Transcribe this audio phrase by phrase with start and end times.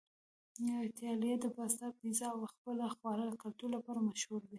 [0.85, 4.49] ایتالیا د پاستا، پیزا او خپل خواږه کلتور لپاره مشهوره ده.